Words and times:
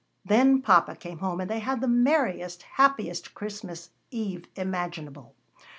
Then 0.25 0.63
papa 0.63 0.95
came 0.95 1.19
home, 1.19 1.39
and 1.41 1.47
they 1.47 1.59
had 1.59 1.79
the 1.79 2.57
happiest 2.77 3.35
Christmas 3.35 3.91
eve 4.09 4.45
imaginable. 4.55 5.35